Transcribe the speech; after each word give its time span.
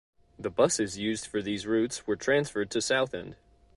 The 0.39 0.49
buses 0.49 0.97
used 0.97 1.27
for 1.27 1.43
these 1.43 1.67
routes 1.67 2.07
were 2.07 2.15
transferred 2.15 2.71
to 2.71 2.81
Southend. 2.81 3.35